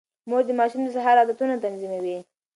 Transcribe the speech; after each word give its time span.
مور 0.29 0.41
د 0.45 0.49
ماشوم 0.59 0.81
د 0.83 0.89
سهار 0.95 1.15
عادتونه 1.21 1.55
تنظيموي. 1.63 2.17